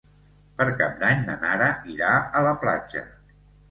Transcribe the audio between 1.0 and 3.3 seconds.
d'Any na Nara irà a la platja.